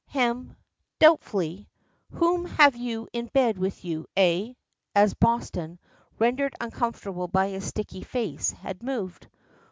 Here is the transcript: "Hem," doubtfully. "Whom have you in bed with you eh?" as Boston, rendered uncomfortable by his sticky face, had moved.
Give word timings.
"Hem," 0.07 0.55
doubtfully. 0.97 1.69
"Whom 2.13 2.45
have 2.45 2.75
you 2.75 3.07
in 3.13 3.27
bed 3.27 3.59
with 3.59 3.85
you 3.85 4.07
eh?" 4.17 4.53
as 4.95 5.13
Boston, 5.13 5.77
rendered 6.17 6.55
uncomfortable 6.59 7.27
by 7.27 7.49
his 7.49 7.65
sticky 7.67 8.01
face, 8.01 8.49
had 8.49 8.81
moved. 8.81 9.27